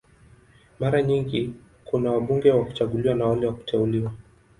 [0.79, 1.53] Mara nyingi
[1.85, 4.11] kuna wabunge wa kuchaguliwa na wale wa kuteuliwa.